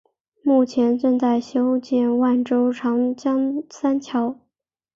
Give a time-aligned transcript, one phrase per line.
[0.41, 4.35] 目前正在修建万州长江三桥。